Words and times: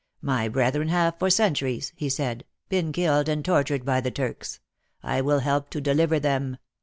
"My 0.23 0.47
brethren 0.47 0.87
have 0.87 1.19
for 1.19 1.29
centuries," 1.29 1.93
he 1.95 2.09
said," 2.09 2.43
been 2.69 2.91
killed 2.91 3.29
and 3.29 3.45
tortured 3.45 3.85
by 3.85 4.01
the 4.01 4.09
Turks. 4.09 4.59
I 5.03 5.21
will 5.21 5.41
help 5.41 5.69
to 5.69 5.79
deliver 5.79 6.19
them. 6.19 6.57